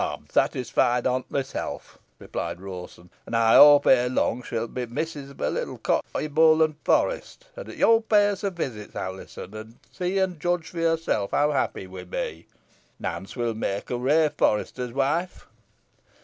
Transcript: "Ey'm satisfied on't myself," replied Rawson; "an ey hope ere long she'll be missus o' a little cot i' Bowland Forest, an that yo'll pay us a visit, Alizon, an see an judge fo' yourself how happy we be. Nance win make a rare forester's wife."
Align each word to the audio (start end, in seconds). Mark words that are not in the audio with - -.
"Ey'm 0.01 0.25
satisfied 0.31 1.05
on't 1.05 1.29
myself," 1.29 1.99
replied 2.17 2.59
Rawson; 2.59 3.11
"an 3.27 3.35
ey 3.35 3.53
hope 3.53 3.85
ere 3.85 4.09
long 4.09 4.41
she'll 4.41 4.67
be 4.67 4.87
missus 4.87 5.29
o' 5.29 5.47
a 5.47 5.51
little 5.51 5.77
cot 5.77 6.03
i' 6.15 6.25
Bowland 6.25 6.77
Forest, 6.83 7.45
an 7.55 7.67
that 7.67 7.77
yo'll 7.77 8.01
pay 8.01 8.29
us 8.29 8.43
a 8.43 8.49
visit, 8.49 8.95
Alizon, 8.95 9.53
an 9.53 9.77
see 9.91 10.17
an 10.17 10.39
judge 10.39 10.69
fo' 10.71 10.79
yourself 10.79 11.29
how 11.29 11.51
happy 11.51 11.85
we 11.85 12.03
be. 12.03 12.47
Nance 12.99 13.35
win 13.35 13.59
make 13.59 13.91
a 13.91 13.97
rare 13.99 14.31
forester's 14.31 14.91
wife." 14.91 15.45